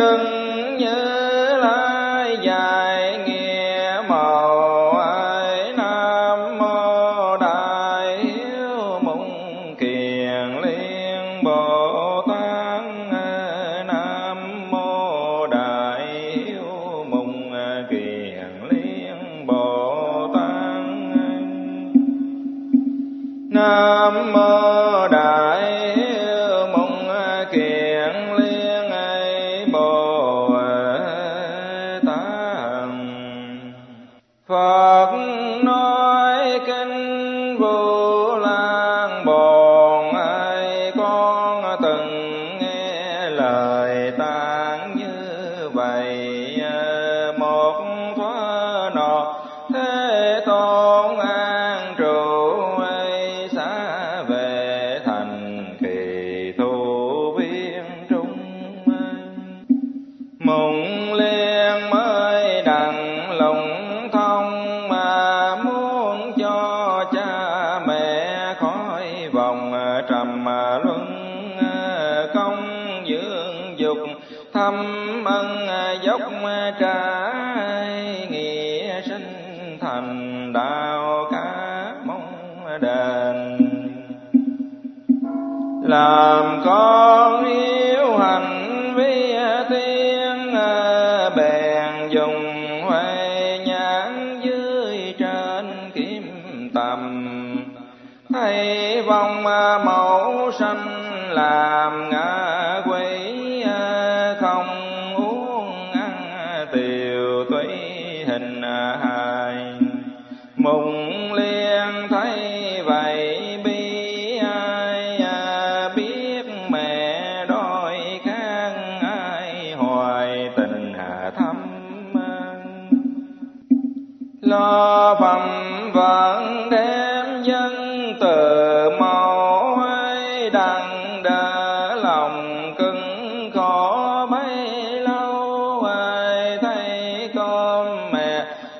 đừng 0.00 0.76
như 0.78 1.09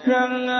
mẹ 0.04 0.14
rất 0.28 0.59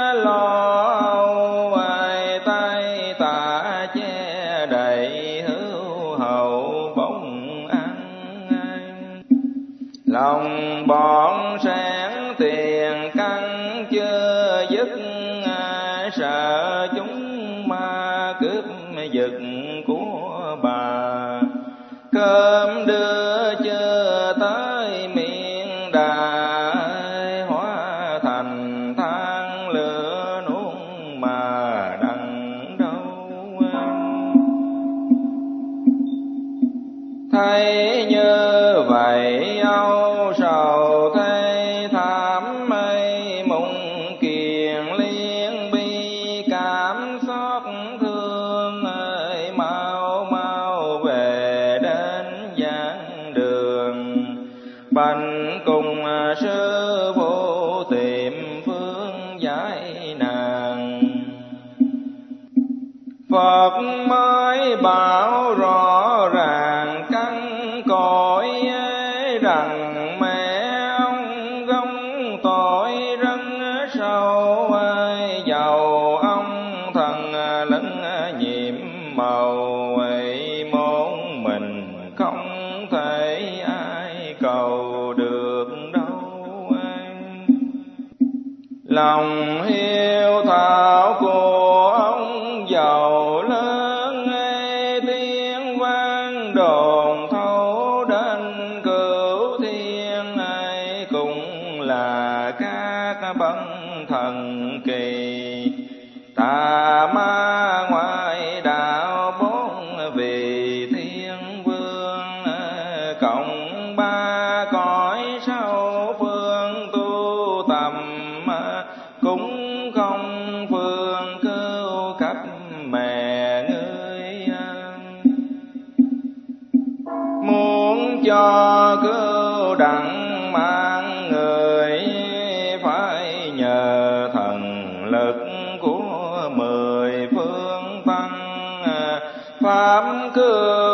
pháp 139.81 140.31
cư 140.35 140.89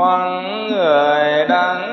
Hoan 0.00 0.68
người 0.68 1.46
đang. 1.48 1.89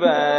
Sanh 0.00 0.29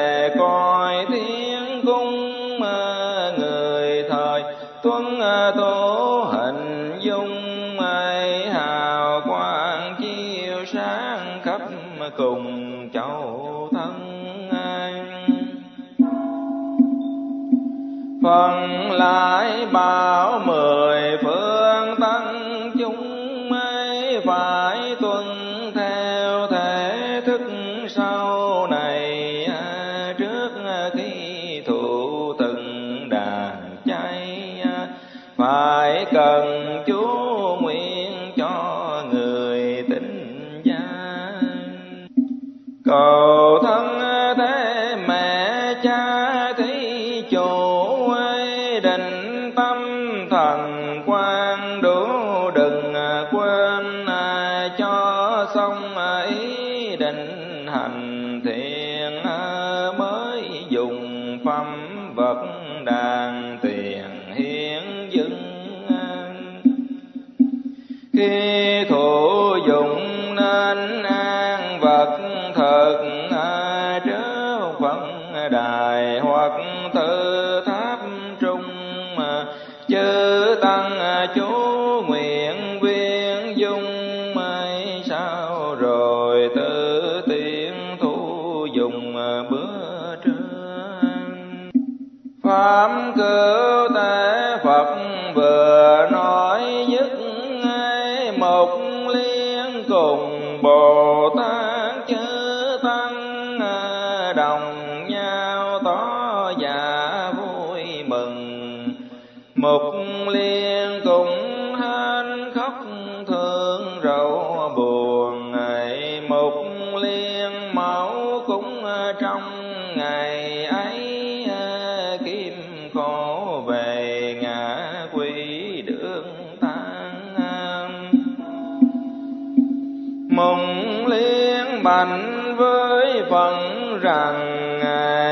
phận 133.31 133.99
rằng 134.01 134.79
à, 134.81 135.30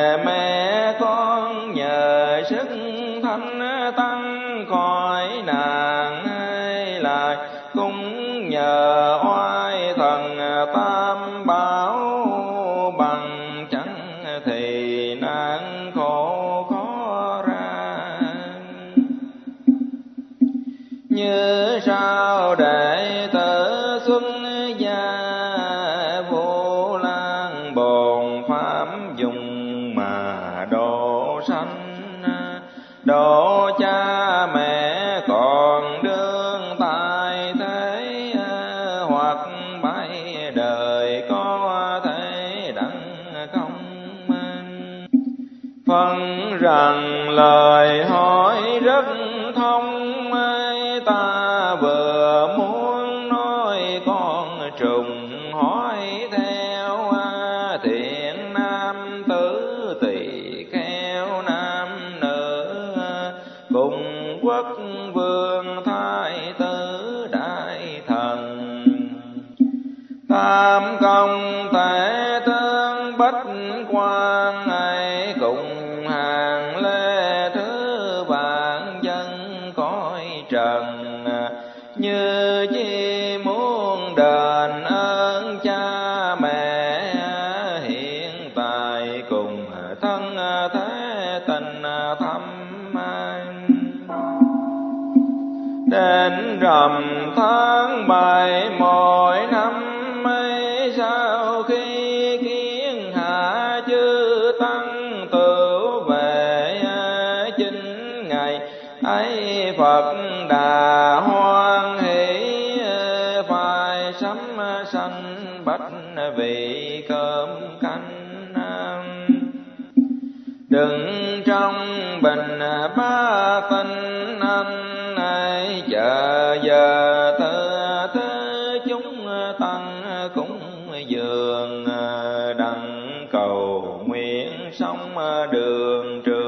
cầu 133.50 134.02
nguyện 134.06 134.50
sống 134.74 135.18
ờ, 135.18 135.48
đường 135.48 136.22
trường 136.26 136.39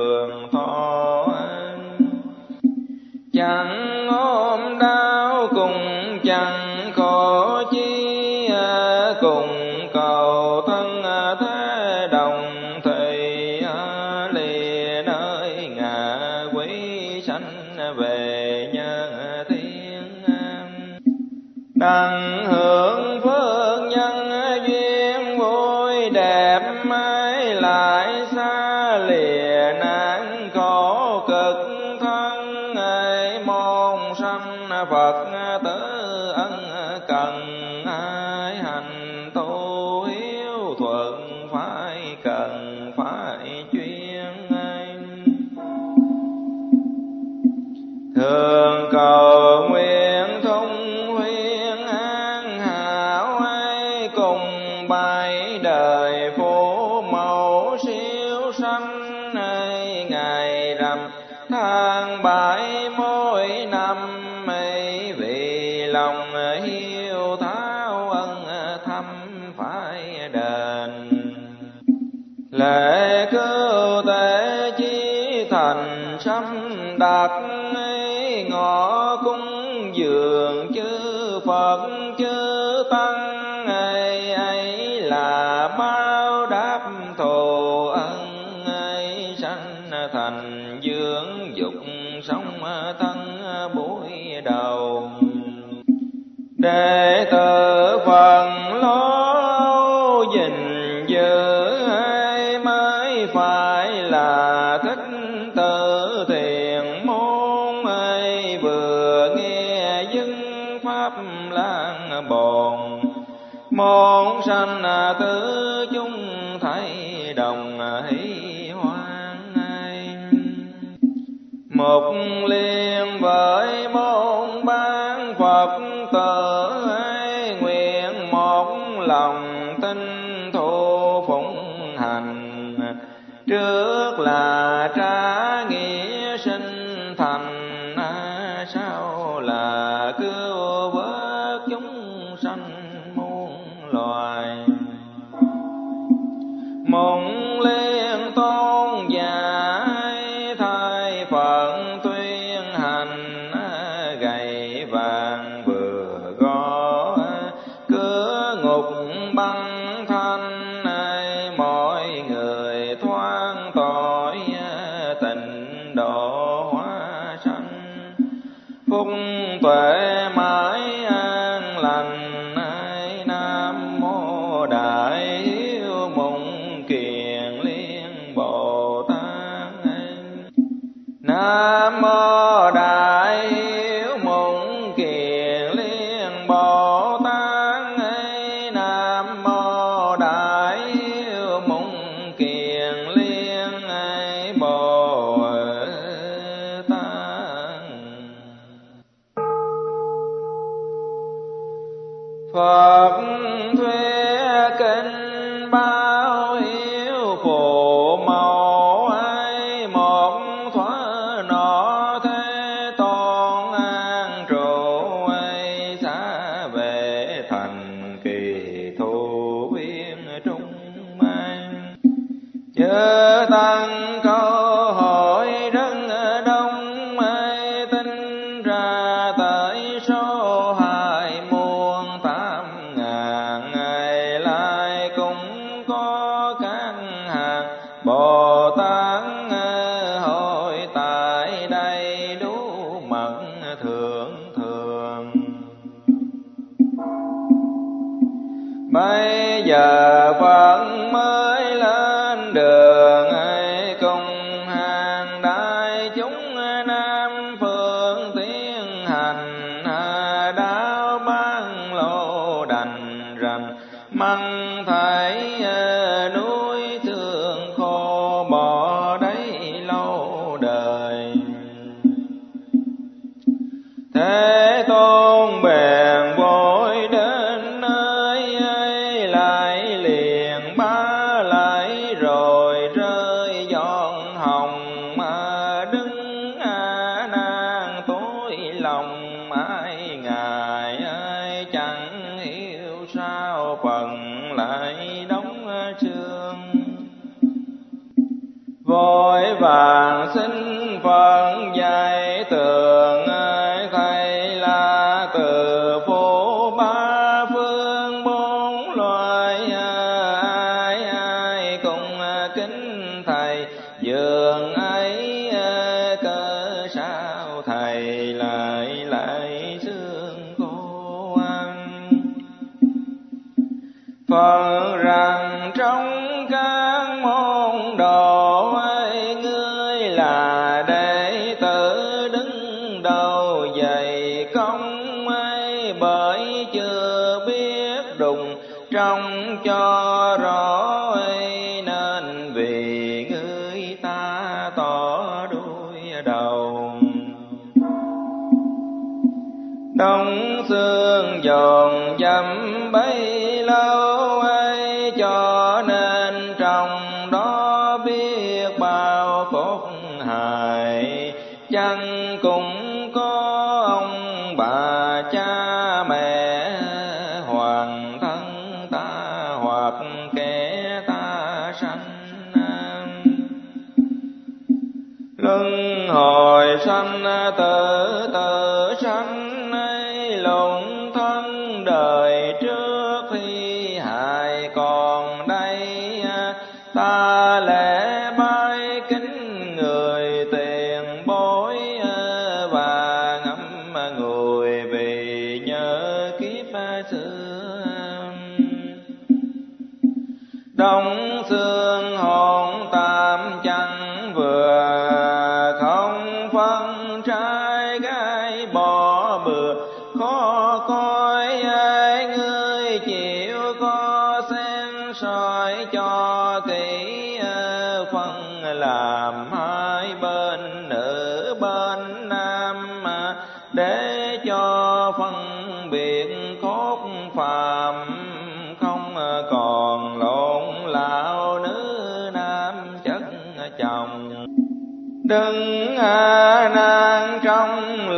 trước 133.48 134.20
là 134.20 134.90
trái 134.96 135.61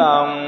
lòng 0.04 0.43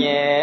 nhẹ 0.00 0.39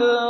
good. 0.00 0.29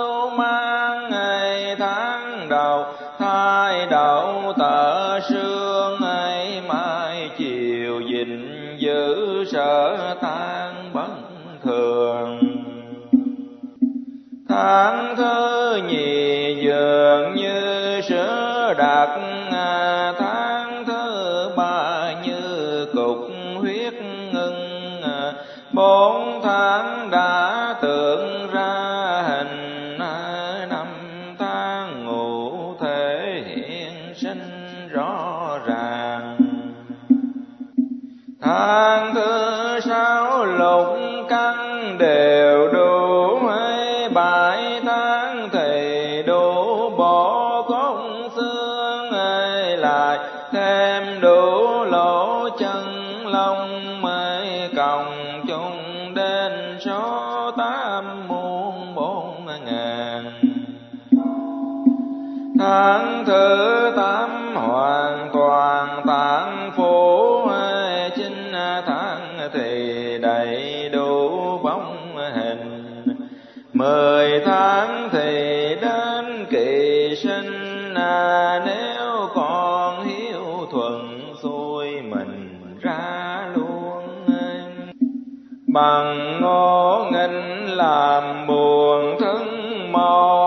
bằng 85.72 86.40
ngó 86.40 87.04
nghinh 87.12 87.66
làm 87.66 88.46
buồn 88.46 89.16
thân 89.20 89.46
mòn 89.92 90.39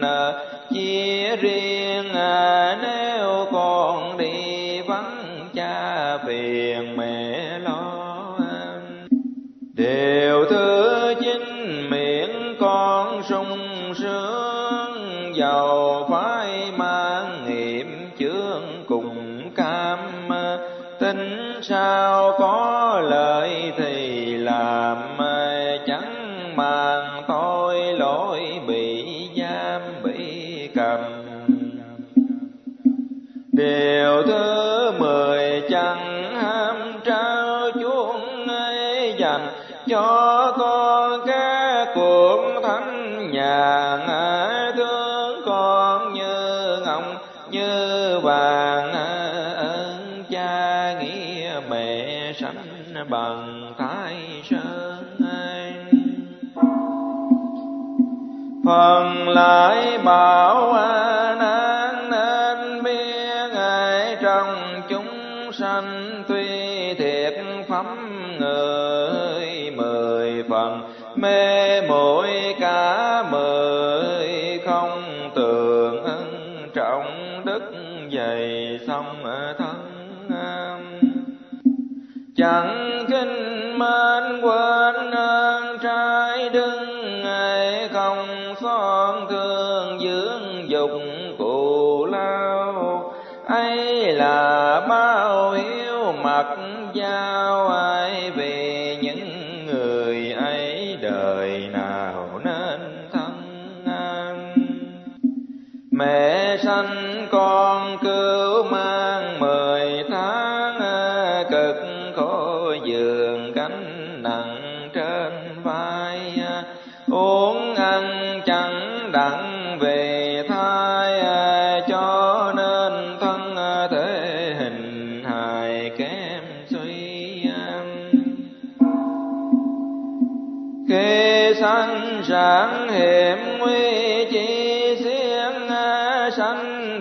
chia 0.00 1.34
ri 1.42 1.77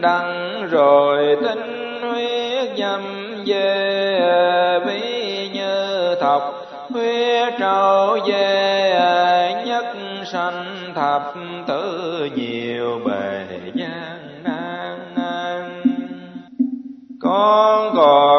đăng 0.08 0.67
rồi 0.72 1.38
tinh 1.41 2.02
huyết 2.02 2.78
nhâm 2.78 3.02
về 3.46 4.80
bí 4.86 5.50
như 5.54 6.15
thọc. 6.22 6.41
Huyết 6.89 7.54
trâu 7.60 8.17
về 8.28 9.63
nhất 9.65 9.86
sanh 10.26 10.65
thập, 10.96 11.34
tử 11.67 12.30
nhiều 12.36 13.00
bề 13.06 13.46
gian 13.74 14.43
nan 14.43 14.98
con 17.22 17.93
còn 17.96 18.37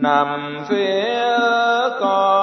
nằm 0.00 0.64
phía 0.68 1.28
con 2.00 2.39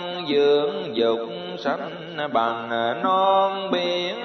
trong 0.00 0.26
dưỡng 0.28 0.96
dục 0.96 1.20
sánh 1.58 2.16
bằng 2.32 2.68
non 3.02 3.70
biển 3.70 4.16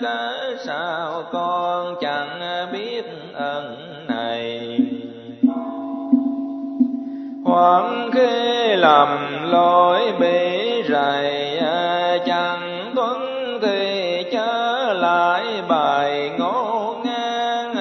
cả 0.00 0.32
sao 0.64 1.22
con 1.32 1.94
chẳng 2.00 2.40
biết 2.72 3.04
ân 3.34 3.76
này? 4.08 4.78
Hoảng 7.44 8.10
khi 8.12 8.74
lầm 8.76 9.08
lỗi 9.50 10.12
bị 10.20 10.82
rầy, 10.88 11.60
chẳng 12.26 12.92
tuấn 12.96 13.18
thì 13.62 14.24
chớ 14.32 14.92
lại 14.92 15.44
bài 15.68 16.30
ngô 16.38 16.94
ngang 17.04 17.74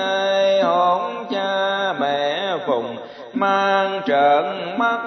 hồn 0.63 1.25
cha 1.31 1.93
mẹ 1.99 2.57
phùng 2.65 2.95
mang 3.33 4.01
trận 4.05 4.77
mắt, 4.77 4.99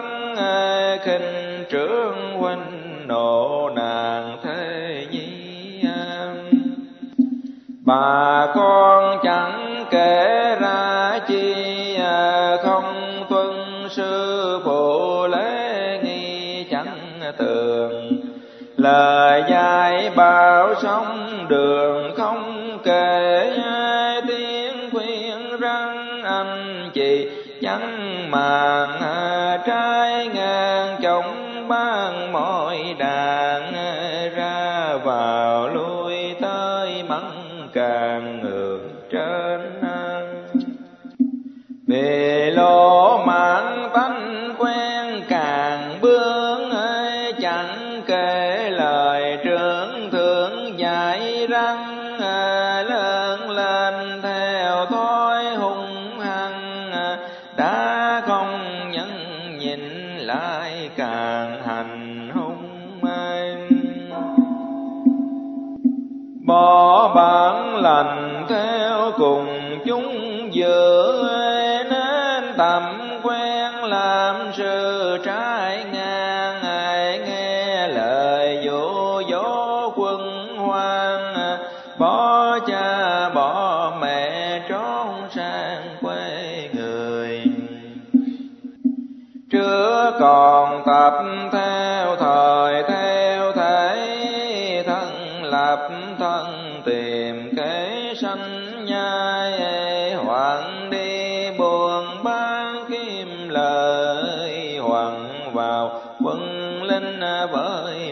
khinh 1.05 1.44
trưởng 1.75 2.39
huynh 2.39 3.07
nộ 3.07 3.71
nàng 3.77 4.39
thế 4.45 5.07
nhi 5.11 5.83
bà 7.81 8.47
con 8.55 9.19
chẳng 9.23 9.85
kể 9.91 10.57
ra 10.61 11.19
chi 11.29 11.97
à, 12.01 12.57
không 12.63 13.25
tuân 13.29 13.89
sư 13.91 14.61
phụ 14.65 15.27
lễ 15.27 16.01
nghi 16.05 16.65
chẳng 16.71 17.21
tường. 17.39 18.13
Lời 18.77 19.43
dạy 19.51 20.11
bà 20.17 20.44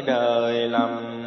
đời 0.01 0.69
lầm. 0.69 1.22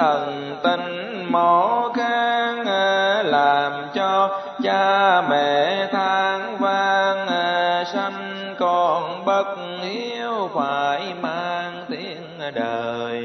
thần 0.00 0.56
tinh 0.62 1.24
mổ 1.32 1.88
kháng 1.92 2.64
ờ, 2.64 3.22
làm 3.22 3.72
cho 3.94 4.40
cha 4.62 5.22
mẹ 5.28 5.86
than 5.92 6.56
vang 6.58 7.26
ờ, 7.26 7.84
sanh 7.92 8.54
con 8.58 9.24
bất 9.24 9.44
hiếu 9.82 10.50
phải 10.54 11.14
mang 11.22 11.84
tiếng 11.88 12.52
đời. 12.54 13.24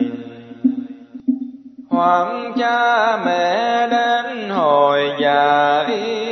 Hoàng 1.89 2.53
cha 2.57 3.17
mẹ 3.25 3.87
đến 3.87 4.49
hồi 4.49 5.11
già 5.19 5.83
yêu 5.87 6.24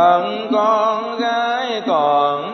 phận 0.00 0.48
con 0.52 1.18
gái 1.18 1.82
còn 1.86 2.49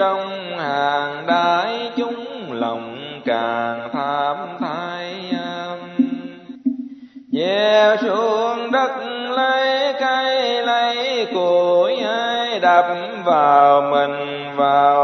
trong 0.00 0.58
hàng 0.58 1.26
đại 1.26 1.90
chúng 1.96 2.52
lòng 2.52 2.96
càng 3.24 3.88
tham 3.92 4.36
thai 4.60 5.14
gieo 7.32 7.96
xuống 7.96 8.70
đất 8.72 8.90
lấy 9.30 9.94
cây 10.00 10.62
lấy 10.66 11.26
củi 11.34 11.96
ai 11.96 12.60
đập 12.60 12.86
vào 13.24 13.82
mình 13.82 14.46
vào 14.56 14.99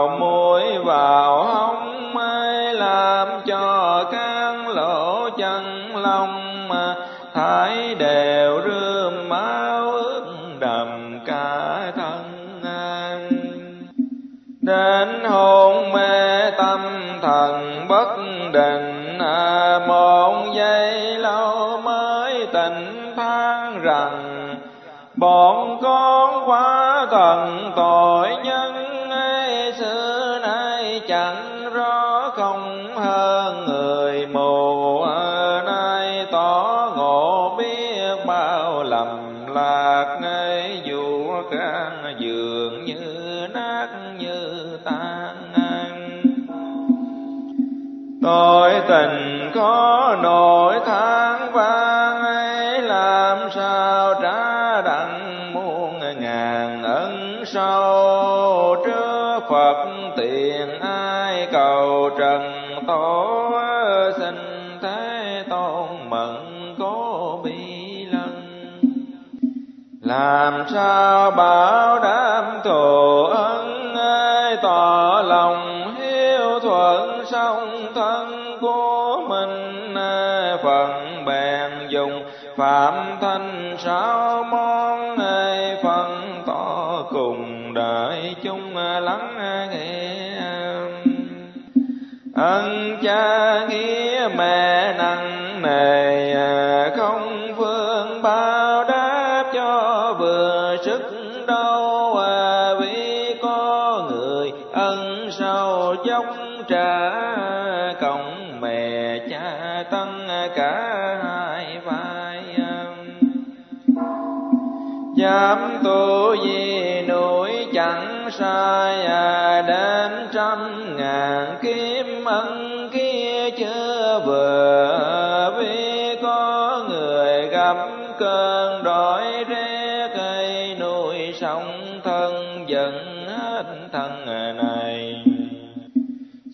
đến 120.17 120.29
trăm 120.33 120.97
ngàn 120.97 121.59
kim 121.63 122.25
ân 122.25 122.89
kia 122.93 123.51
chưa 123.59 124.23
vừa 124.27 125.55
vì 125.59 126.17
có 126.23 126.85
người 126.89 127.49
gặp 127.49 127.77
cơn 128.19 128.85
đói 128.85 129.45
ré 129.49 130.09
cây 130.17 130.77
nuôi 130.81 131.35
sống 131.41 132.01
thân 132.05 132.65
giận 132.67 133.27
hết 133.29 133.65
thân 133.93 134.27
này. 134.57 135.25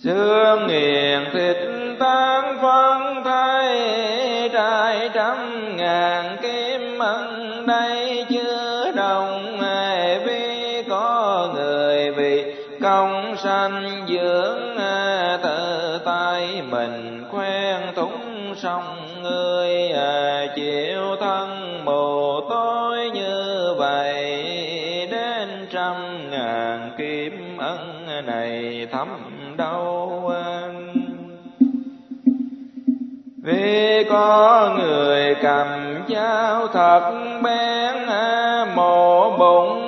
Xương 0.04 0.66
nghiền 0.66 1.20
thịt 1.32 1.56
tan 1.98 2.58
phai 2.62 2.91
sanh 13.62 14.06
dưỡng 14.08 14.76
à, 14.76 15.38
tự 15.42 15.98
tay 16.04 16.62
mình 16.70 17.24
quen 17.30 17.80
túng 17.94 18.54
sông 18.56 19.22
ngươi 19.22 19.88
à, 19.88 20.46
chịu 20.56 21.16
thân 21.20 21.78
mồ 21.84 22.40
tối 22.50 23.10
như 23.14 23.74
vậy. 23.78 24.24
Đến 25.10 25.48
trăm 25.72 25.94
ngàn 26.30 26.90
kiếm 26.98 27.58
ân 27.58 28.06
này 28.26 28.86
thấm 28.92 29.08
đâu 29.56 30.32
vì 33.42 34.04
có 34.10 34.76
người 34.78 35.34
cầm 35.42 35.68
dao 36.08 36.68
thật 36.68 37.10
bén 37.42 38.06
à, 38.06 38.66
mổ 38.76 39.36
bụng 39.38 39.81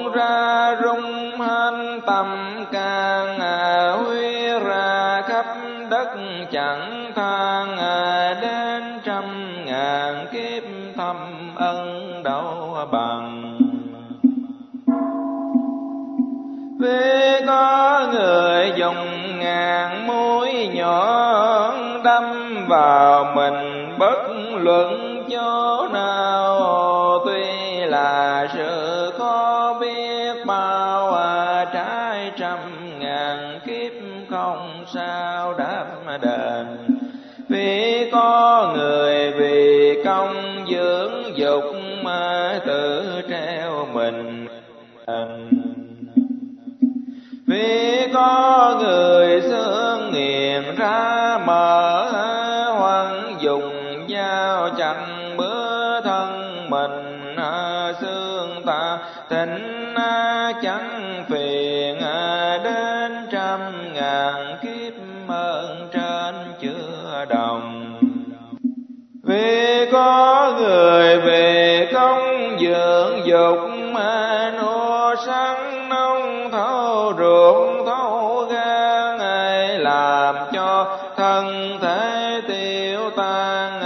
thân 81.16 81.78
thể 81.82 82.40
tiêu 82.48 83.10
tan 83.16 83.80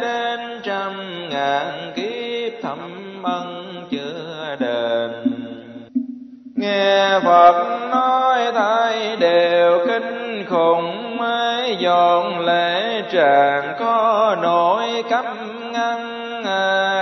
đến 0.00 0.40
trăm 0.62 0.92
ngàn 1.30 1.92
kiếp 1.96 2.52
thâm 2.62 2.78
ân 3.22 3.84
chưa 3.90 4.56
đền. 4.58 5.10
Nghe 6.56 7.20
phật 7.24 7.88
nói 7.90 8.52
thay 8.54 9.16
đều 9.16 9.86
kinh 9.86 10.44
khủng 10.50 11.16
mới 11.16 11.76
dọn 11.78 12.38
lễ 12.40 13.02
tràng 13.12 13.74
có 13.78 14.36
nỗi 14.42 15.04
cấm 15.10 15.26
ngăn. 15.72 16.18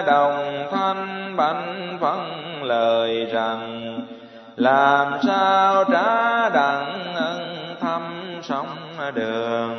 Đồng 0.07 0.67
thanh 0.73 1.37
bạch 1.37 1.65
phân 2.01 2.63
lời 2.63 3.27
rằng, 3.33 4.01
làm 4.57 5.13
sao 5.27 5.85
trả 5.85 6.16
đường. 9.17 9.75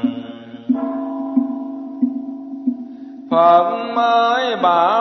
Phật 3.31 3.93
mới 3.95 4.55
bảo 4.55 4.96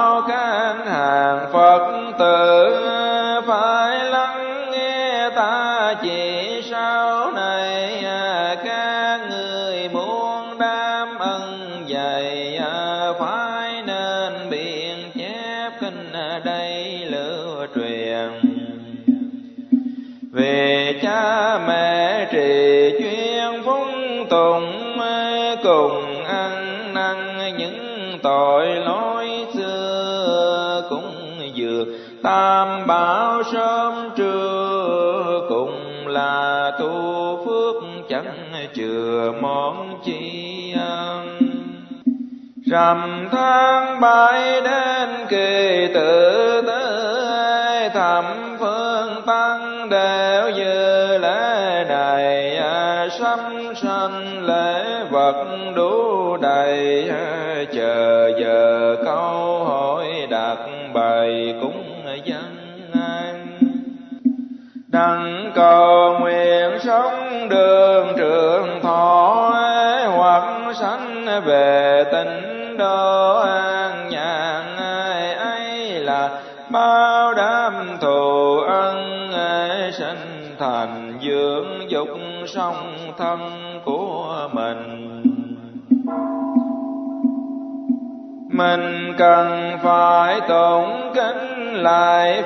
trầm 42.76 43.28
tháng 43.32 44.00
bảy 44.00 44.35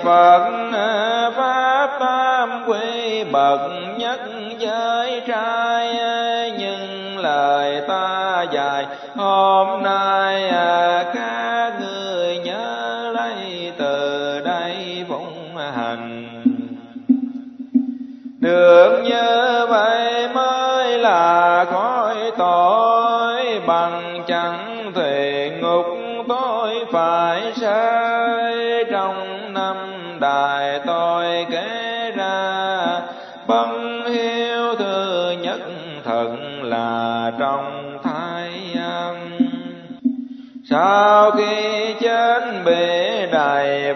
Phật, 0.04 0.50
Pháp, 1.36 1.90
Tam, 2.00 2.64
Quy, 2.66 3.24
bậc, 3.24 3.60
nhất, 3.96 4.20
giới, 4.58 5.22
trai 5.26 5.96
Nhưng 6.58 7.18
lời, 7.18 7.82
ta, 7.88 8.42
dạy. 8.52 8.86
Hôm 9.16 9.82
nay 9.82 10.48
à, 10.48 11.04
các 11.14 11.39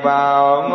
Wow. 0.04 0.73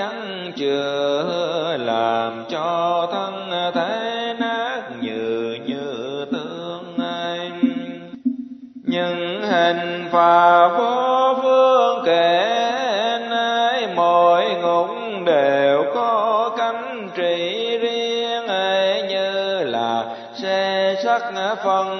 chẳng 0.00 0.52
chừa 0.56 1.76
làm 1.78 2.44
cho 2.50 3.08
thân 3.12 3.50
thế 3.74 4.34
nát 4.38 4.82
như 5.00 5.56
như 5.66 6.24
tương 6.32 6.96
anh. 6.98 7.60
Nhưng 8.74 9.42
hình 9.42 10.08
phà 10.12 10.68
vô 10.68 11.34
phương 11.42 12.02
kể 12.06 13.26
nay 13.30 13.88
mỗi 13.96 14.44
ngục 14.62 14.90
đều 15.26 15.84
có 15.94 16.50
cánh 16.58 17.08
trị 17.16 17.78
riêng 17.78 18.46
như 19.08 19.60
là 19.64 20.04
xe 20.34 20.94
sắt 21.04 21.22
phân 21.64 21.99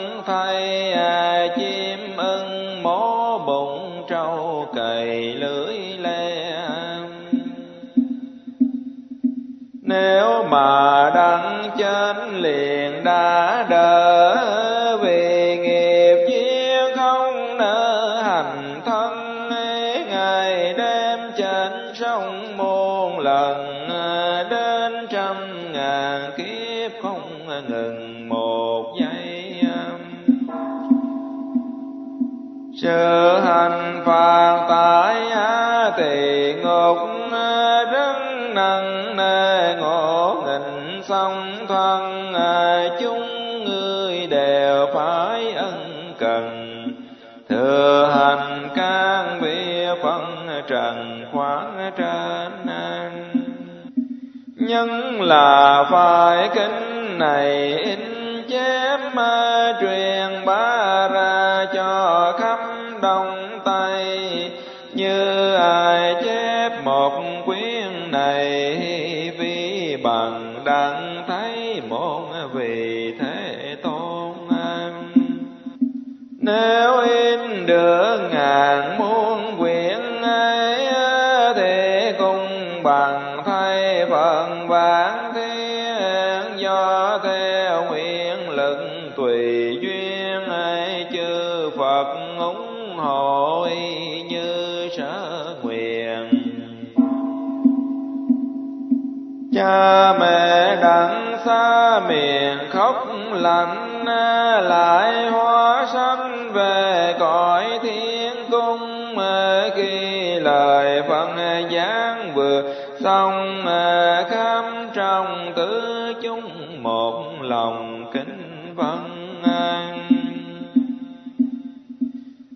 mà 113.71 114.27
kham 114.31 114.65
trong 114.95 115.53
tứ 115.57 116.15
chúng 116.23 116.83
một 116.83 117.25
lòng 117.43 118.11
kính 118.13 118.75
vân 118.75 119.43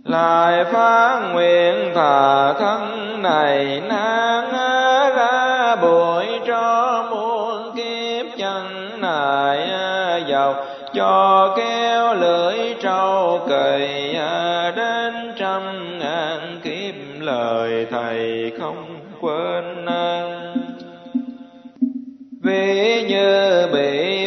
lại 0.04 0.64
phát 0.64 1.20
nguyện 1.32 1.92
thà 1.94 2.52
thân 2.52 2.82
này 3.22 3.82
nan 3.88 4.44
ra 5.16 5.76
bụi 5.76 6.26
cho 6.46 7.04
muôn 7.10 7.76
kiếp 7.76 8.26
chân 8.38 9.00
này 9.00 9.68
giàu 10.26 10.54
cho 10.94 11.54
kéo 11.56 12.14
lưỡi 12.14 12.74
trâu 12.82 13.40
cầy 13.48 14.12
đến 14.76 15.32
trăm 15.36 15.62
ngàn 15.98 16.60
kiếp 16.64 16.94
lời 17.20 17.86
thầy 17.90 18.52
không 18.60 18.94
quên 19.20 19.84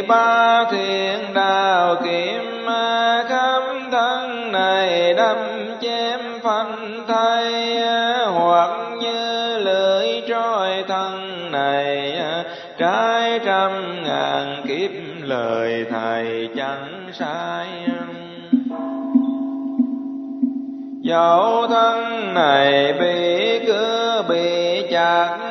ba 0.08 0.66
thiên 0.72 1.34
đào 1.34 1.96
kiếm 2.04 2.66
à, 2.66 3.24
khắp 3.30 3.64
thân 3.92 4.52
này 4.52 5.14
đâm 5.14 5.38
chém 5.82 6.20
phanh 6.44 7.04
thay 7.08 7.78
à, 7.78 8.26
hoặc 8.26 8.70
như 9.02 9.58
lưỡi 9.58 10.22
trôi 10.28 10.84
thân 10.88 11.38
này 11.52 12.12
à, 12.12 12.44
trái 12.78 13.40
trăm 13.46 14.04
ngàn 14.04 14.64
kiếp 14.68 14.92
lời 15.22 15.86
thầy 15.92 16.50
chẳng 16.56 17.10
sai. 17.14 17.68
Dẫu 21.02 21.68
thân 21.68 22.34
này 22.34 22.94
bị 22.94 23.60
cứ 23.68 24.24
bị 24.30 24.82
chặt 24.92 25.47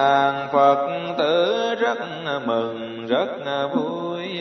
hàng 0.00 0.48
phật 0.52 0.88
tử 1.18 1.74
rất 1.80 1.98
mừng, 2.46 3.06
rất 3.06 3.26
vui 3.74 4.40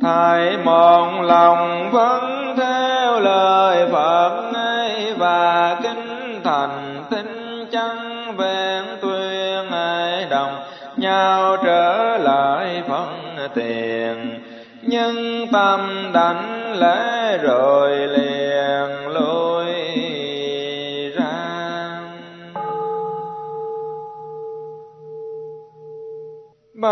thầy 0.00 0.56
mòn 0.64 1.22
lòng 1.22 1.90
vẫn 1.92 2.54
theo 2.56 3.20
lời 3.20 3.88
phật 3.92 4.50
ấy 4.54 5.14
và 5.18 5.76
kinh 5.82 6.40
thành 6.44 7.04
tinh 7.10 7.66
chân 7.72 7.96
vẹn 8.36 8.84
tuyên 9.02 9.70
ai 9.70 10.26
đồng 10.30 10.62
nhau 10.96 11.56
trở 11.64 12.18
lại 12.18 12.82
phân 12.88 13.36
tiền. 13.54 14.40
Nhưng 14.82 15.46
tâm 15.52 16.10
đảnh 16.14 16.72
lễ 16.74 17.38
rồi 17.42 17.90
liền 17.90 19.08
luôn 19.08 19.31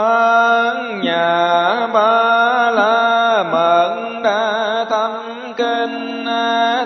ban 0.01 1.01
nhà 1.01 1.86
ba 1.86 2.70
la 2.70 3.44
mật 3.53 4.20
đa 4.24 4.84
tâm 4.90 5.12
kinh 5.57 6.24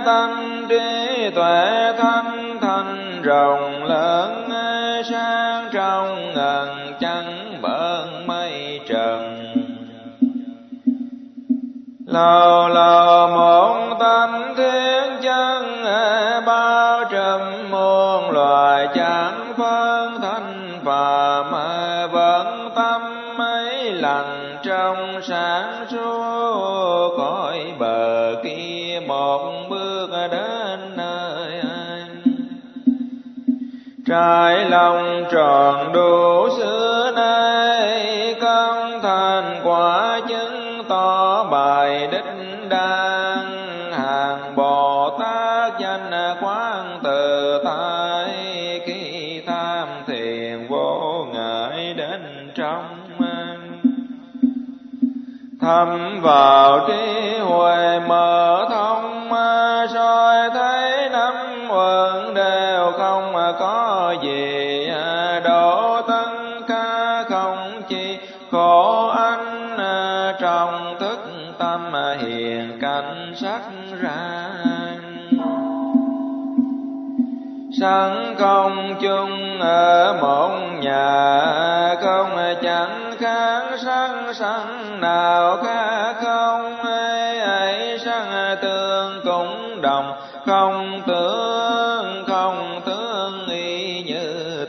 tâm 0.04 0.30
trí 0.68 1.30
tuệ 1.34 1.92
thanh 1.98 2.58
thanh 2.60 3.22
rộng 3.22 3.84
lớn 3.84 4.48
sang 5.10 5.68
trong 5.72 6.34
ngần 6.34 6.68
chẳng 7.00 7.58
bận 7.62 8.26
mây 8.26 8.80
trần. 8.88 9.44
Lâu 12.06 12.68
lâu 12.68 13.13
lòng 35.34 35.73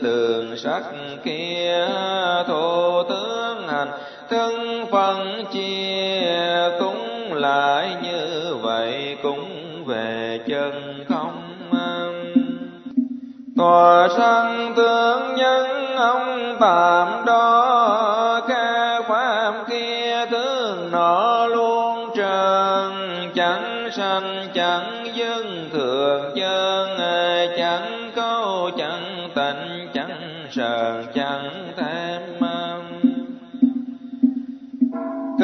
đường 0.02 0.56
sắc 0.56 0.82
kia 1.24 1.88
thô 2.46 3.02
tướng 3.02 3.68
hành 3.68 3.92
thân 4.30 4.86
phận 4.92 5.46
chia 5.52 6.78
túng 6.80 7.34
lại 7.34 7.96
như 8.02 8.54
vậy, 8.62 9.16
cũng 9.22 9.84
về 9.86 10.40
chân 10.48 11.04
không 11.08 11.46
tòa 13.56 14.08
sanh 14.08 14.74
tướng 14.76 15.34
nhân 15.34 15.96
ông 15.96 16.56
tạm 16.60 17.24
đó 17.26 17.65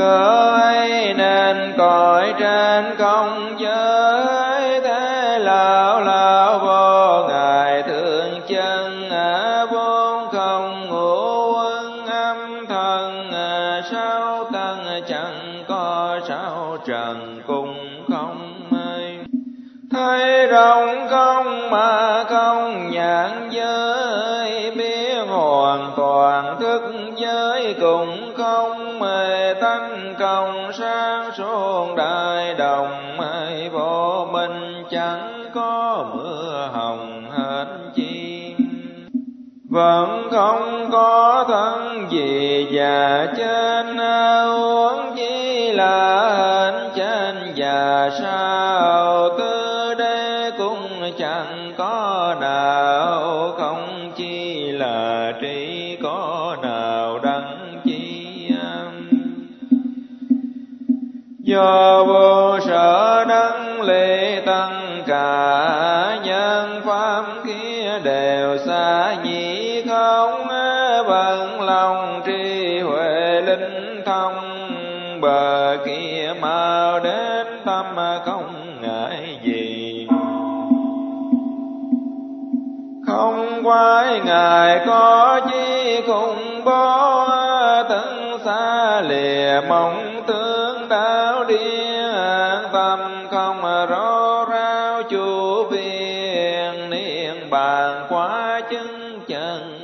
khởi 0.03 1.15
nên 1.15 1.73
cõi 1.79 2.35
trên 2.39 2.85
không 2.99 3.42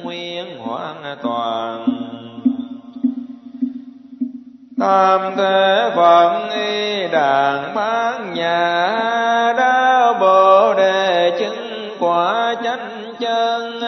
nguyên 0.09 0.59
hoãn 0.59 1.17
toàn. 1.23 1.87
Tam 4.81 5.21
thế 5.37 5.91
phận 5.97 6.51
y 6.51 7.09
đàn 7.09 7.75
bán 7.75 8.35
nhà 8.35 9.55
đau 9.57 10.15
bồ 10.21 10.75
đề 10.75 11.37
chứng 11.39 11.97
quả 12.01 12.55
chánh 12.65 13.15
chân 13.21 13.81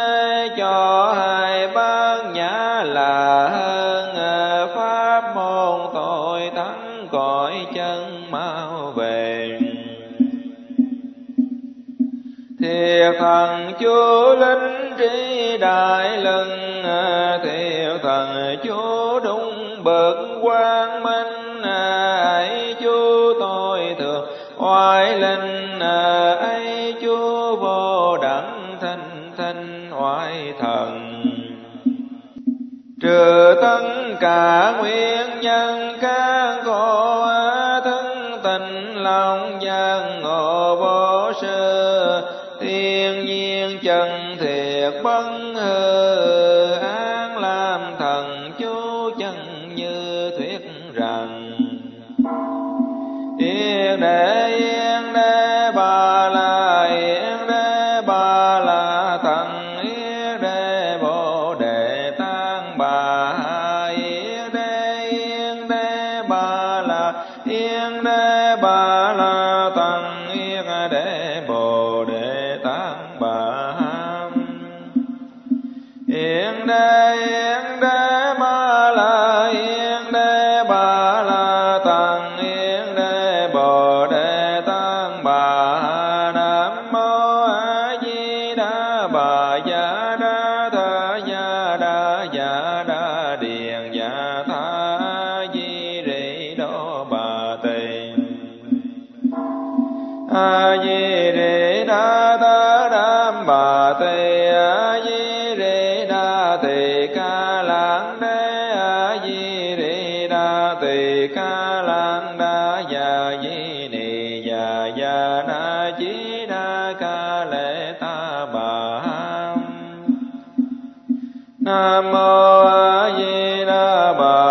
mô 122.12 122.64
a 122.66 123.10
di 123.16 123.64
đà 123.64 124.12
bà 124.18 124.49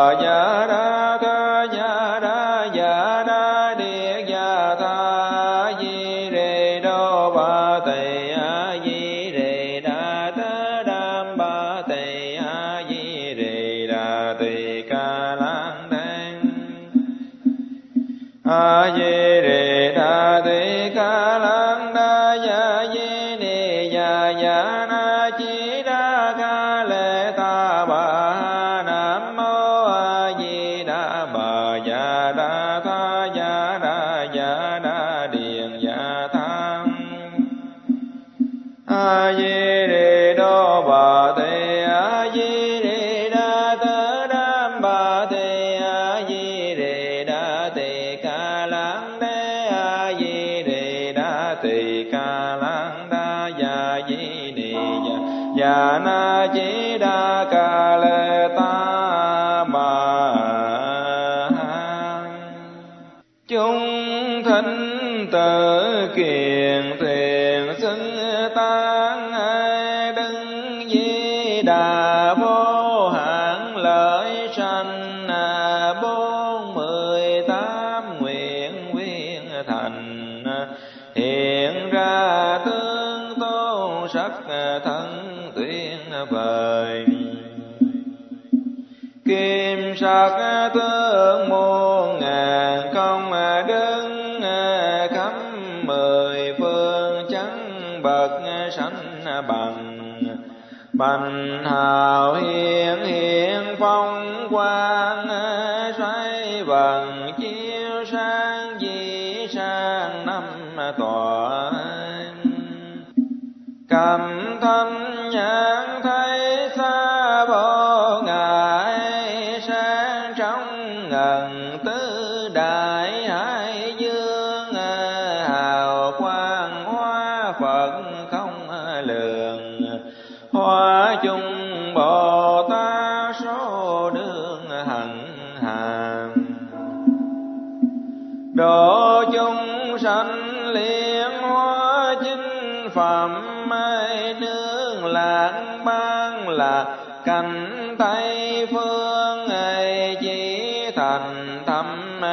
độ 138.60 139.24
chúng 139.34 139.98
sanh 140.00 140.68
liên 140.68 141.32
hóa 141.42 142.16
chính 142.24 142.90
phẩm 142.94 143.44
mai 143.70 144.36
nương 144.40 145.06
lạc 145.06 145.78
ban 145.86 146.50
là 146.50 146.98
cảnh 147.26 147.96
tây 148.00 148.68
phương 148.72 149.48
ngày 149.50 150.16
chỉ 150.22 150.92
thành 150.96 151.60
tâm 151.66 151.86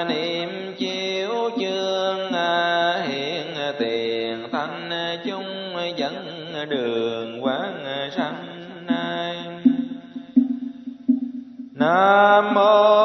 niệm 0.09 0.75
chiếu 0.79 1.51
chương 1.61 2.33
hiện 3.07 3.47
tiền 3.79 4.49
thanh 4.53 4.91
chung 5.27 5.77
dẫn 5.97 6.15
đường 6.69 7.45
quán 7.45 7.85
sanh 8.17 8.47
Nam 11.79 12.55
mô 12.55 12.96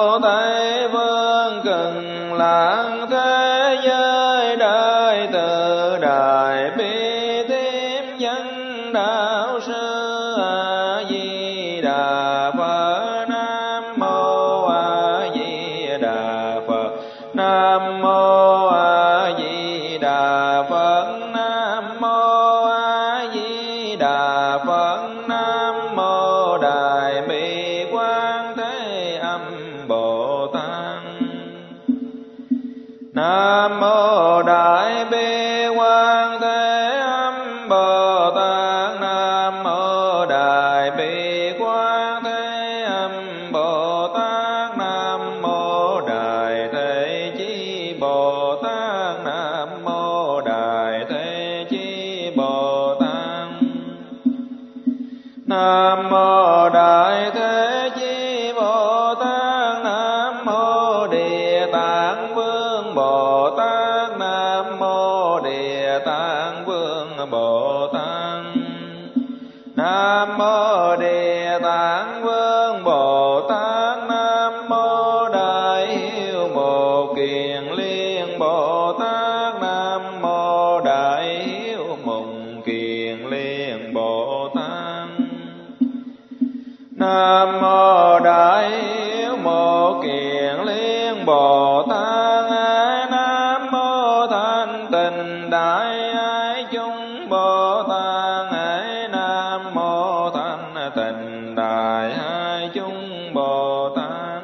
Bồ 103.42 103.90
Tát 103.96 104.44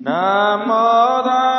Nam 0.00 0.68
Mô 0.68 1.22
Tát 1.26 1.55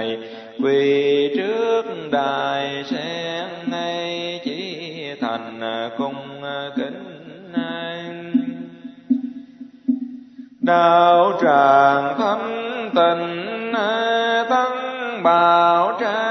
ngài, 0.00 0.18
vì 0.58 1.32
trước 1.36 1.82
đài 2.12 2.84
sen 2.84 3.46
nay 3.70 4.40
chỉ 4.44 4.86
thành 5.20 5.60
cung 5.98 6.42
kính 6.76 7.52
anh. 7.54 8.32
Đạo 10.60 11.32
tràng 11.42 12.18
thâm 12.18 12.38
tình, 12.94 13.72
tăng 14.50 15.22
bảo 15.22 15.98
trang 16.00 16.29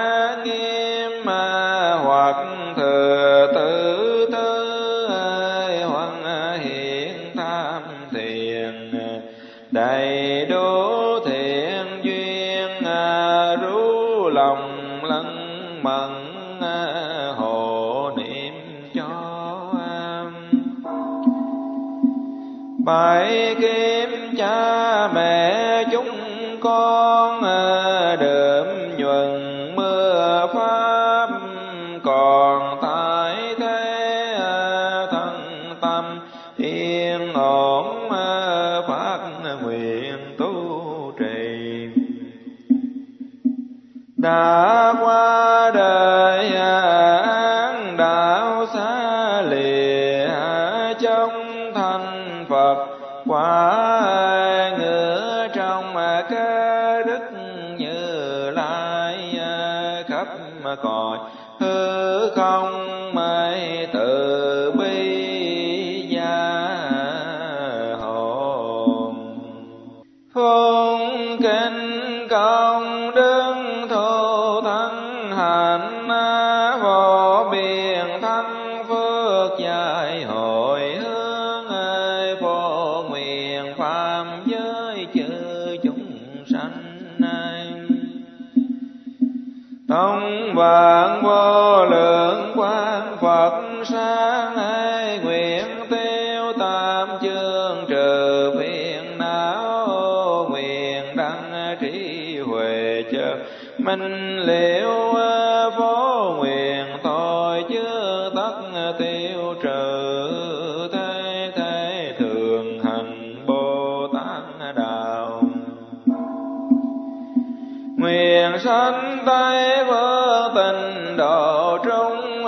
ai 119.40 119.84
vô 119.84 120.50
tình 120.56 121.18
độ 121.18 121.78
trung 121.84 122.46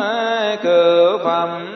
cứu 0.63 1.17
phẩm 1.23 1.70